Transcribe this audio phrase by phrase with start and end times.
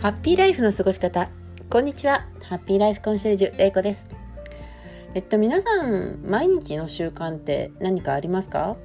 [0.00, 1.28] ハッピーライフの過ごし方。
[1.68, 2.24] こんにちは。
[2.44, 4.06] ハッピーライフコンシェルジュれいこです。
[5.14, 8.76] えっと皆さん毎日の習慣って何かありますか？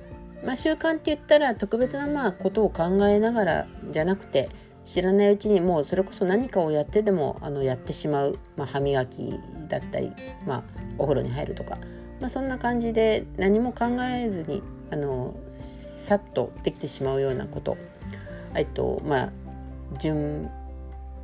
[0.43, 4.49] まあ、習慣って言ったら特別なまあことを考えながらじゃなくて
[4.85, 9.39] 知らないうちにもうそれこそ何かをやってでもあのやってしまう、まあ、歯磨き
[9.69, 10.11] だったり、
[10.47, 10.63] まあ、
[10.97, 11.77] お風呂に入るとか、
[12.21, 17.77] まあ、そんな感じで何も考えずにあのさっとできてしまうようなこと、
[18.55, 19.31] えっとまあ、
[19.99, 20.49] 順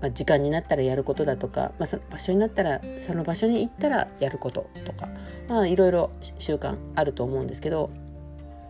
[0.02, 5.10] まあ、時間になったらやることだとか、まあ、その場所になったらその場所に行ったらやることとか、
[5.48, 7.90] まあ、いろいろ習慣あると思うんですけど、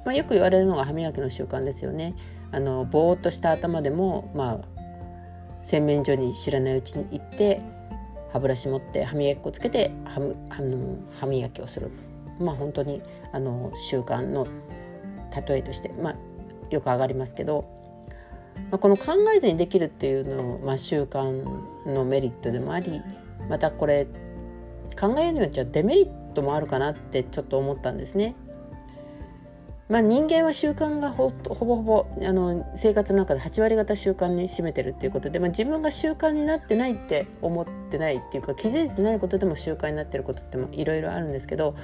[0.05, 2.15] まあ、よく言われるのが歯磨きの習慣ですよね。
[2.51, 4.79] あのぼーっとした頭でも、まあ、
[5.63, 7.61] 洗面所に知らないうちに行って
[8.33, 10.19] 歯ブラシ持って歯磨き粉つけて歯
[10.49, 11.91] あの歯磨きをする。
[12.39, 13.01] まあ本当に
[13.33, 14.47] あの習慣の
[15.47, 16.15] 例えとして、まあ、
[16.71, 17.78] よく上がりますけど
[18.71, 21.45] まあ、この考えずにできるっていうのまあ、習慣
[21.87, 23.01] のメリットでもあり
[23.49, 24.07] またこれ
[24.99, 28.35] 考えによってはデメリットもあるかなってちょっと思ったんですね。
[29.89, 41.75] まあ、人間は習慣がほぼほぼあの生活の中で8割方習慣に占めてるっていうことで、まあ、自分が習慣になってないって思ってないっていうか気づいてないことでも習慣になってることっていろいろあるんですけど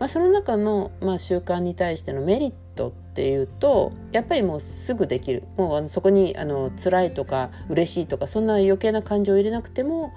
[0.00, 5.44] まあ、その中の、まあ、習慣に対してのメリットっていうとやっぱりもうすぐできる。
[5.56, 10.12] もうあのそこにあの辛いとか嬉しいとかそんな余計な感情を入れなくても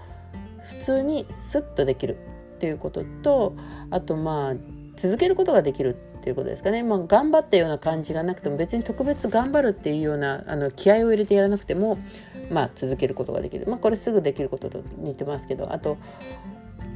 [0.62, 2.18] 普通にスッとできる
[2.56, 3.56] っていうことと
[3.92, 4.56] あとまあ
[4.96, 11.98] 続けることができるっていうことですかね、まあ、頑張ったような感じがなくても別に特別頑張るっていうようなあの気合を入れてやらなくても、
[12.50, 15.98] まあ、続けることができる、まあ、これすぐできることと似てますけどあと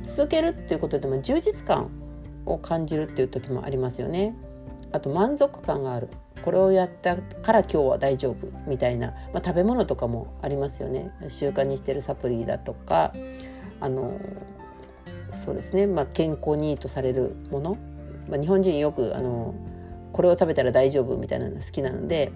[0.04, 1.90] 続けるっていうことでも充実感
[2.48, 4.36] を感じるっていう時もありますよね。
[4.92, 6.10] あと満足感がある。
[6.44, 11.12] これをやったから今日は大丈夫みたいな、まあ、食べ物とかもありますよね。
[11.28, 13.14] 習慣にしてるサプリだとか。
[13.80, 14.20] あの
[15.34, 17.78] そうですね、まあ、健康にいいとされるもの、
[18.30, 19.54] まあ、日本人よくあの
[20.14, 22.32] これを食べたら大丈夫みたいなの好きなので、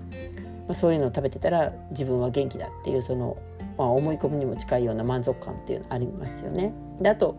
[0.67, 3.37] まあ、そういうのを食べてたら自分は元気だっていうその、
[3.77, 6.73] まあ、思い込みにも近いような満足感っていうのありますよね。
[7.01, 7.37] であと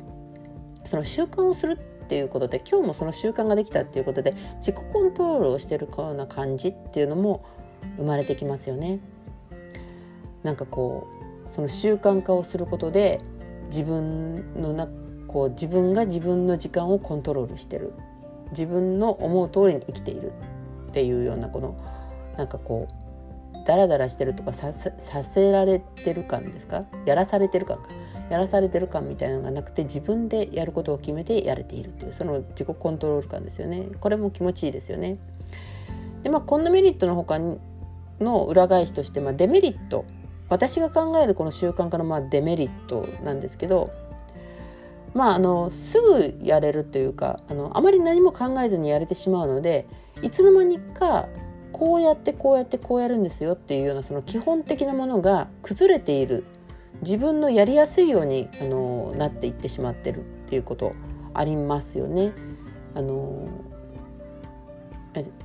[0.84, 1.78] その習慣をする
[2.12, 7.43] っていうことで今日もその習慣ができたっていうことで自己コントロールをしてるような感じっていうのも
[7.97, 9.00] 生まれてきますよね。
[10.43, 11.09] なんかこ
[11.47, 13.23] うその習慣化をすることで
[13.69, 14.89] 自分のな
[15.27, 17.95] こう自分が自分の時間をコントロールしてる
[18.50, 20.33] 自分の思う通りに生きている
[20.89, 21.79] っていうようなこの
[22.37, 23.01] なんかこう
[23.65, 26.84] ダラダラしてるとかさせられてる感ですか？
[27.06, 27.89] やらされてる感か。
[28.31, 33.89] やらされてる感みたいなのがなくて自分でやることを決めてやれているというその自己コントロール感ですよね。
[34.00, 35.19] これも気持ちいいですよね。
[36.23, 40.05] でまあこんなメリットの他の裏返しとして、まあ、デメリット。
[40.49, 43.91] 私が考えるこの習慣化のまあデメリットなんですけど
[45.15, 49.87] まああのすぐやれるというかあのあまり何も考えずにやれてしまうので
[50.21, 51.27] いつの間にか
[51.72, 56.44] こうやってこうやってこうやるんですよっていうようなその基本的なものが崩れている
[57.03, 60.93] 自分のやりやすいようにあのなっていってしまってるっていうこと
[61.34, 62.32] ありますよね。
[62.94, 63.49] あの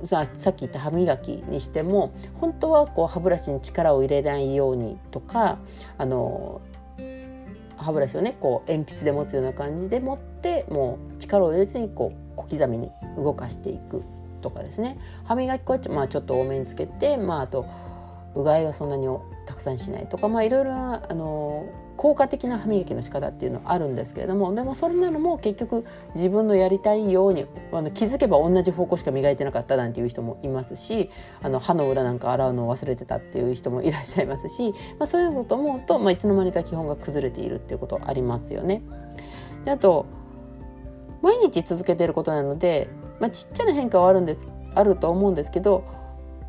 [0.04, 5.58] さっき言った歯磨きにしても本当はこう歯ブラシに力を入れないようにとか
[5.98, 6.62] あの
[7.76, 14.02] 歯ブラシをねこう鉛筆で持つような感じで持ってもう力を入れずにこう小刻みに動かしていく
[14.48, 17.66] とかですね歯磨き粉はち,、まあ、ちょっと多めにつけて、まあ、あと
[18.34, 19.08] うがいはそんなに
[19.46, 21.66] たくさんしないとか、まあ、いろいろなあの
[21.96, 31.10] 効果的な歯磨きの仕方っていうのはあるんですけれどもでもそれなのも結局自分のやりたいようにあの気づけば同じ方向しか磨いてなかったなんていう人もいますし
[31.42, 38.82] あの歯の裏なんか洗うのを忘れてたっていう人もいらっしゃいますし、まあ、そういうこと思うと、まあ、いつの間にか基本が崩れているっていうことありますよね。
[39.64, 40.06] であと
[41.22, 42.88] 毎日続けてることなので、
[43.20, 45.84] まあ、ちっちゃな変化はあるんですあると思うんですけど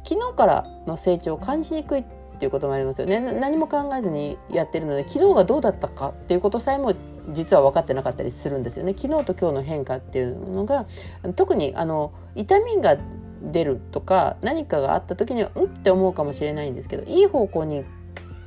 [0.03, 2.03] 昨日からの成長を感じにくいっ
[2.39, 6.95] ていうこともありますよね何も考えずにやってるので昨日がどうだったかっていうことさえも
[7.31, 10.87] 実は分かってなかったりするんですよね昨日と今日の変化っていうのが
[11.35, 12.97] 特にあの痛みが
[13.51, 17.83] 出るとか何かがあった時にはうんって思うかもしれないんですけどいい方向に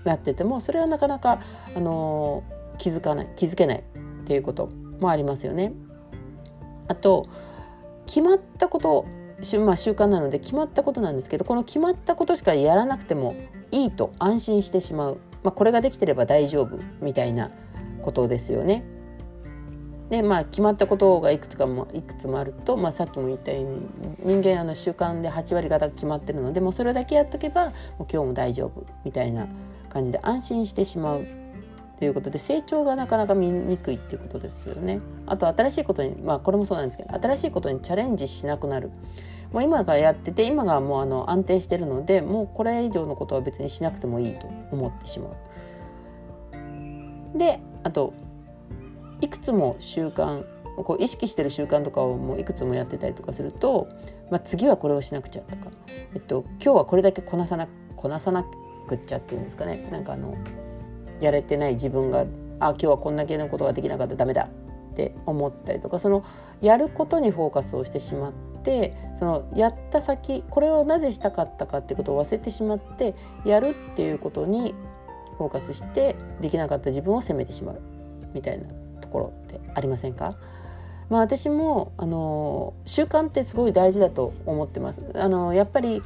[0.04, 1.40] なっててもそれはなかなか
[1.76, 2.44] あの
[2.78, 3.82] 気づかない気づけないっ
[4.24, 4.68] ていうこと
[5.00, 5.72] もありますよね。
[6.88, 7.28] あと
[8.06, 9.06] 決まったこと
[9.58, 13.34] まあ、習慣なので決まったことなんですけどこの決まったことしかやらなくても
[13.72, 17.50] いいと安心してしまう、まあ、これができてれば大丈夫みたいな
[18.02, 18.84] ことですよね。
[20.10, 29.48] でまあ決まったことがいくつかもいくつもあると、まあ、さっきも言ったように人間あの習慣で8割方決まってるのでもうそれだけやっとけばもう今日も大丈夫みたいな
[29.88, 31.26] 感じで安心してしまう
[32.02, 34.98] ということで成長がなかなか見にくいっていうことですよね。
[35.24, 38.90] あと新しいことにまあこれもそうなんですけど新しいことにチャレンジしなくなる。
[39.52, 45.36] もう今がやってて今がもうあの安定してるのでもうこれ以上のことは別にしなくてもいいと思ってしまう。
[47.38, 48.14] であと
[49.20, 50.44] いくつも習慣
[50.78, 53.86] こう意識してる習慣とかをもういくつもやってたりとかすると、
[54.28, 55.70] まあ、次はこれをしなくちゃとか、
[56.14, 58.44] えっと、今日はこれだけこなさなこなさな
[58.88, 60.34] くっちゃっていうんですかねなんかあの
[61.22, 62.26] やれてない自分が
[62.60, 64.48] あ今日はこんだけのことができなかったらダメだ
[64.92, 66.24] って思ったりとかその
[66.60, 68.32] やることにフォーカスをしてしまっ
[68.62, 73.14] てそのやった先これをなぜしたかったかってことを忘れてしまって
[73.44, 74.74] やるっていうことに
[75.38, 77.80] フォーカスしてできなかった自分を責めてしまう
[78.34, 78.66] みたいな
[79.00, 80.36] ところってありませんか？
[81.10, 85.02] まあ、私もあの習慣ってすごい大事だと思ってます。
[85.14, 86.02] あのやっぱり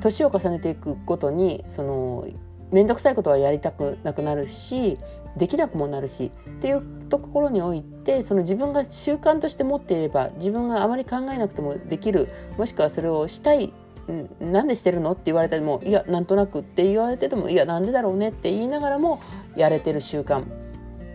[0.00, 2.26] 年を重ねていくごとにその
[2.72, 4.98] 面倒くさいことはやりたくなくなるし
[5.36, 12.28] できなくもなるしっていうところにおいてその自分が習慣として持っていれば自分があまり考えなくてもできる
[12.58, 13.72] もしくはそれをしたい
[14.40, 15.12] なんでしてるの？
[15.12, 18.30] って言われてもいやなんとなくって言われててもいやなんでだろうね？
[18.30, 19.22] って言いながらも
[19.56, 20.46] やれてる習慣っ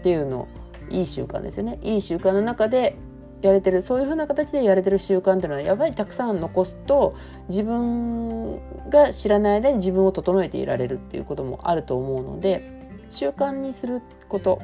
[0.01, 0.47] ていうの
[0.89, 1.77] いい習慣ですよね。
[1.81, 2.95] いい習慣の中で
[3.41, 3.81] やれてる。
[3.81, 7.15] そういう風な形でやれてる習慣っていうのはやっぱりたくさん残すと
[7.49, 8.59] 自分
[8.89, 14.59] が知らないで自分を整えていられるっていうこともあると思うので習慣にすること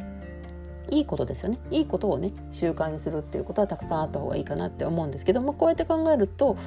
[0.90, 1.58] いいことですよね。
[1.72, 6.58] いいことをね習慣にするっていうことはたくさんあった方がいいかなって思うんですけど、まあ、こうやって考えると、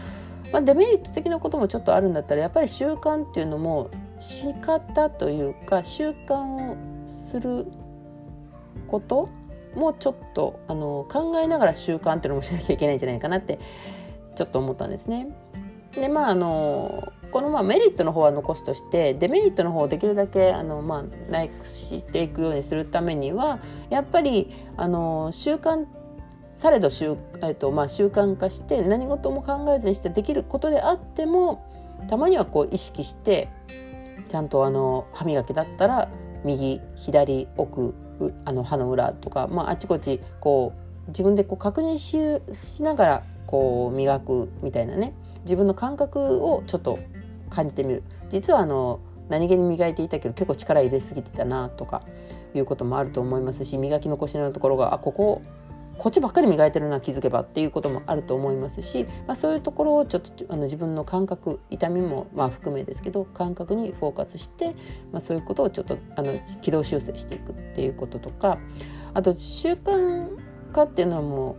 [0.53, 6.77] まあ、デメリット的なこともちょっとあるんだったらやっぱり習慣っていうのも仕方というか習慣を
[7.31, 7.67] する
[8.87, 9.29] こと
[9.77, 13.59] もうちょっとあの考えながら習慣っていうのもしなきゃいけないんじゃないかなって
[14.37, 15.29] ちょっと思ったんですね。
[15.93, 23.59] でまああのこのまあメリットの方は残すとしてデメリットの方をできるだけあの、まあ、ないくしていくようにするためには
[23.91, 25.87] やっぱりあの習慣
[26.57, 31.65] されど習,、えっとまあ、習慣化して何事も考えずにしてできることであっても
[32.09, 33.49] たまにはこう意識して
[34.29, 36.09] ちゃんとあの歯磨きだったら
[36.45, 37.95] 右左奥
[38.45, 40.73] あの歯の裏とか、まあ、あちこちこ
[41.07, 42.19] う自分でこう確認し
[42.57, 45.13] しながらこう磨くみたいなね。
[45.45, 46.99] 自分の感覚をちょっと
[47.51, 48.03] 感じてみる。
[48.31, 52.03] 実はあの何気に磨いていたけど結構力入れすぎてたなとか
[52.55, 55.43] いうこともあると思いますし磨き残しのところがあここ
[55.99, 64.75] こっちばっかり磨いてるのは気づけばっていうこともあると思いますし、まあ、そういうところをちょっとあの自分の感覚痛みもまあ含めですけど感覚にフォーカスして、
[65.13, 68.59] まあ、そういうことをちょっとあの軌道修正していくっていうこととか
[69.13, 70.29] あと習慣
[70.73, 71.57] 化っていうのはも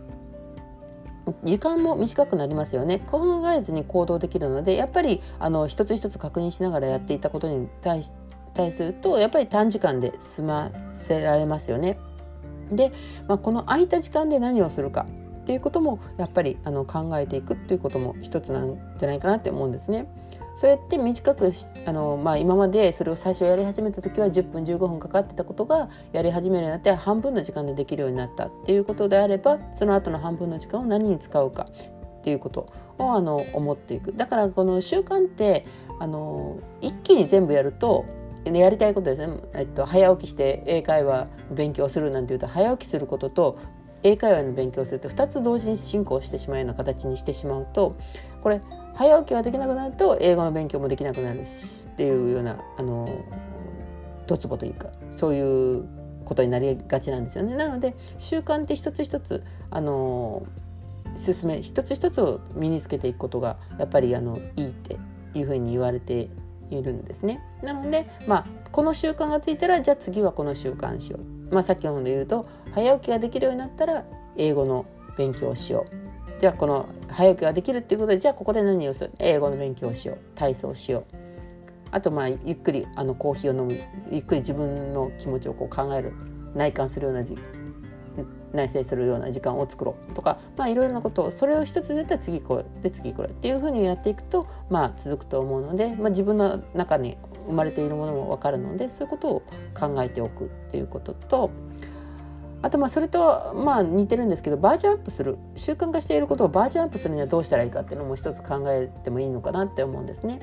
[1.26, 8.12] う時間も短くなりますよね考えずに行動できるのでやっぱりあの一つ一つ確認しながらやっていたことに対し
[8.56, 11.98] 対するとやっぱり短時間で済ませられますよね。
[12.70, 12.92] で、
[13.28, 15.06] まあ、この空いた時間で何をするか
[15.42, 20.06] っていうこともやっぱりあの考えていくっていうことも一つなんじゃないかなって思うんですね。
[20.56, 21.52] そうやって短く
[21.84, 31.68] あの、まあ、今までそれを最初やり始めた時は10分15分かかってたことがやり始めるようになって半分の時間でできるようになったっていうことであればその後の半分の時間を何に使うか
[32.18, 35.66] っていうことをあの思っていくだからこの習慣って
[36.00, 38.06] あの一気に全部やると
[38.54, 43.58] やりたいことですね、えっと、早起きして英会話勉強するなんていうと早起きすることと
[44.02, 47.96] 英会話の勉強すると2つ同時に進行してしまうような形にしてしまうと
[48.42, 48.60] これ
[48.94, 53.24] 早起きができなくなると英語の勉強もできなくなるしっていうようなあの
[54.26, 55.88] ドツボというかそういう
[56.24, 57.54] ことになりがちなんですよね。
[57.54, 60.44] なので習慣って一つ一つあの
[61.16, 64.98] 進め一つ一つを身につけていくことがやっぱりあのいいって
[65.34, 66.28] いうふうに言われて
[66.70, 67.40] いるんですね。
[67.62, 71.18] なので、まあ、この習慣がついたらじゃあ次はこの習慣しよ
[71.50, 71.54] う。
[71.54, 74.04] まあ、先ほど言うと早起きができるようになったら
[74.36, 76.40] 英語の勉強をしよう。
[76.40, 79.12] じゃあこの早起きができるっていうことでじゃあここで何をする？
[79.18, 81.04] 英語の勉強をしよう体操をしよう
[81.92, 83.78] あとまあゆっくりあのコーヒーを飲む
[84.10, 86.12] ゆっくり自分の気持ちをこう考える
[86.54, 87.38] 内観するような時
[88.56, 99.42] 内省するような時間を作ろうとかまあいろいろなことをそれを一つ出たら次これで次これっていうふうにやっていくとまあ続くと思うので、まあ、自分の中に生まれているものも分かるのでそういうことを
[99.78, 101.50] 考えておくっていうことと
[102.62, 110.40] あとまあそれとまあ似てるんですけどバージョンアップする習慣化していることをバージョンアップするにはどうしたらいいかっていうのも一つ考えてもいいのかなって思うんですね。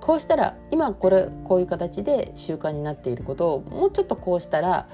[0.00, 4.86] こうしたら今これこういう形で習慣になっていることをもうちょっとこうしたら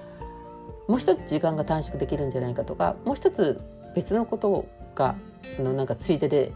[0.88, 3.60] もう一つ時間が短縮できるんじゃないかとかもう一つ
[3.94, 5.14] 別のことが
[5.58, 6.52] のなんかついでで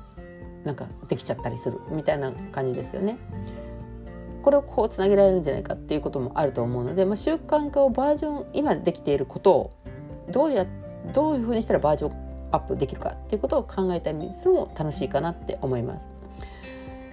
[0.65, 3.19] なんかできちゃったりするみたいな感じですよね。
[4.43, 9.71] これをこうつなげられるんじゃないかっていうこともあると思うので、まあ、習慣化をバージョン今できていることを
[10.31, 10.67] どうや
[11.13, 16.09] どういうふうにしたらバージョンアップできるかっていうことを考えたみつも楽しいかなって思います。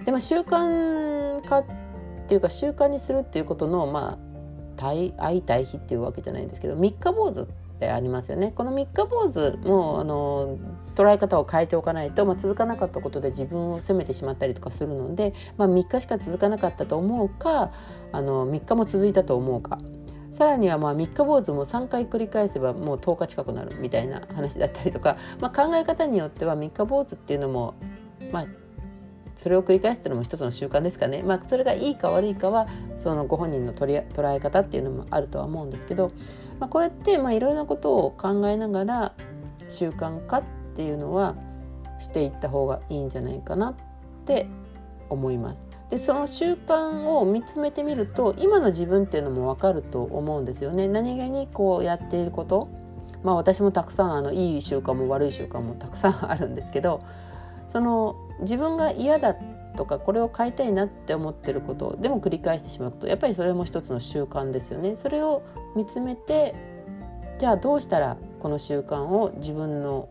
[0.04, 1.64] でも習慣化っ
[2.26, 4.29] ていうか習慣にするっていうことのまあ
[4.80, 7.46] 対相対比っていうわけじゃないんですけど三日坊主っ
[7.78, 8.52] てありますよね。
[8.54, 10.58] この三日坊主もあの
[10.94, 17.72] 捉え方を変えておかないと、まあ、続かなかったことで自分を責めてしまったりとかするので、まあ、3日しか続かなかったと思うか
[18.12, 19.78] あの3日も続いたと思うか
[20.32, 27.74] さらにはまあ3日坊主も3回繰り返せばもう10日近くなるみたいな話だったりとか、まあ、考え方によっては3日坊主っていうのも
[28.32, 28.46] まあ
[29.40, 32.68] それを繰り返すっていうのも一つの習慣ですかね、まあ、それがいいか悪いかは
[33.02, 36.12] そのご本人の捉え方っていうのもあるとは思うんですけど、
[36.58, 39.14] まあ、こうやってまあいろいろなことを考えながら
[39.70, 40.42] 習慣化っ
[40.76, 41.36] ていうのは
[41.98, 43.74] していった方がいいんじゃないかなっ
[44.26, 44.46] て
[45.08, 45.66] 思います。
[45.88, 50.86] でその習慣を見つめてみると今の自分っていうのも分かると思うんですよね。
[50.86, 52.68] 何気にこうやっていること
[53.22, 57.00] まあ私もたくさんあのいい習慣も悪い習慣もたくさんあるんですけど
[57.72, 59.34] その自分が嫌だ
[59.76, 64.96] とかこれを変えたいなって思ってることでも繰り返してしまうとやっぱりそれも一つの習慣ですよね。
[64.96, 65.42] それを
[65.76, 66.54] 見つめて
[67.38, 70.08] じゃあどうしたらこの習慣を自分の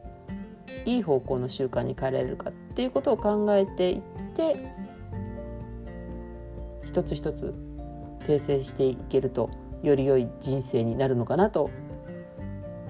[0.86, 4.02] いい方向の習慣に変えられるかっていうことを考えていっ
[4.36, 4.74] て
[6.84, 7.54] 一つ一つ
[8.22, 9.50] 訂正していけると
[9.84, 11.70] より良い人生になるのかなと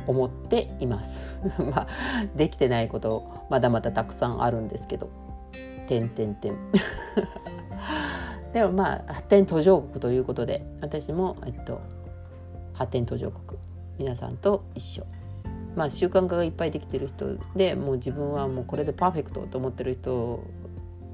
[0.09, 1.39] 思っています。
[1.71, 1.87] まあ
[2.35, 5.09] できてないことまだまだたくさんあるんですけど。
[5.89, 6.55] 点点点
[8.53, 11.81] でもまあ発展途上国ということで私も、えっと、
[12.73, 13.59] 発展途上国。
[13.97, 15.05] 皆さんと一緒。
[15.75, 20.43] まあ習慣化がいっぱいできてる人でもう自分はもうこれでパーフェクトと思ってる人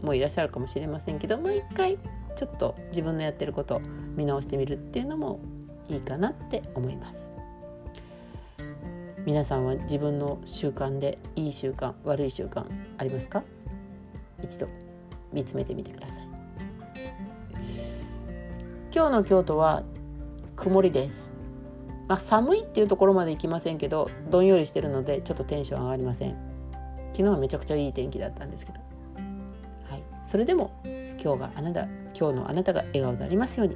[0.02, 1.98] もいらっしゃるかもしれませんけどもう一回
[2.36, 3.82] ちょっと自分のやってること
[4.16, 5.40] 見直してみるっていうのも
[5.90, 7.35] いいかなって思います。
[9.26, 12.64] 皆さんは自分の習慣でいい習慣悪い習慣
[13.00, 13.44] ありますか？
[14.44, 14.68] 一度
[15.34, 16.28] 見つめてみてください。
[18.94, 19.84] 今日の京都は
[20.56, 21.32] 曇りです。
[22.08, 26.38] まあ、寒いっていうところまで行きませんけどどんよりしてるのでちょっとテンション上がりません。
[27.14, 28.80] 昨日はめちゃくちゃいい天気だったんですけど。
[29.90, 30.04] はい。
[30.24, 30.72] それでも
[31.20, 33.76] 今日があなた今日のあなたが笑顔でありますように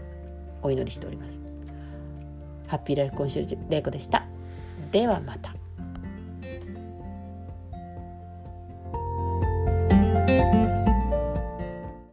[0.61, 1.41] お祈りしております。
[2.67, 4.27] ハッピーライフコンシェルジュ玲子でした。
[4.91, 5.58] ではまた。